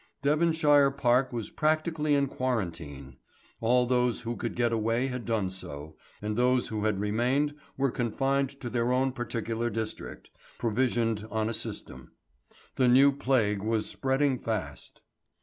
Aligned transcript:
Devonshire 0.23 0.89
Park 0.89 1.31
was 1.31 1.51
practically 1.51 2.15
in 2.15 2.25
quarantine. 2.25 3.17
All 3.59 3.85
those 3.85 4.21
who 4.21 4.35
could 4.35 4.55
get 4.55 4.71
away 4.73 5.05
had 5.05 5.25
done 5.27 5.51
so, 5.51 5.95
and 6.23 6.35
those 6.35 6.69
who 6.69 6.85
had 6.85 6.99
remained 6.99 7.53
were 7.77 7.91
confined 7.91 8.49
to 8.61 8.69
their 8.71 8.91
own 8.91 9.11
particular 9.11 9.69
district, 9.69 10.31
and 10.33 10.39
provisioned 10.57 11.27
on 11.29 11.49
a 11.49 11.53
system. 11.53 12.13
The 12.77 12.87
new 12.87 13.11
plague 13.11 13.61
was 13.61 13.85
spreading 13.87 14.39
fast. 14.39 15.01